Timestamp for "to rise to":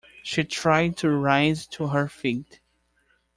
0.97-1.89